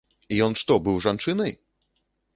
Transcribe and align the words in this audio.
Ён 0.45 0.55
што, 0.61 0.79
быў 0.87 0.97
жанчынай? 1.05 1.57